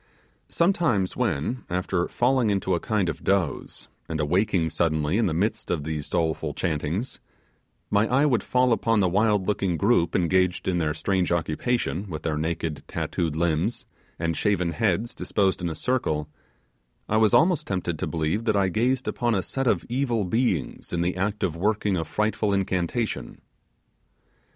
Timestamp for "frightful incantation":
22.05-23.39